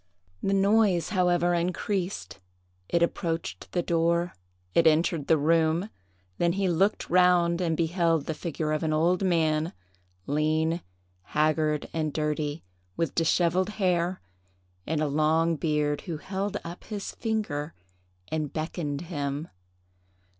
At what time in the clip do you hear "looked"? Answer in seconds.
6.67-7.07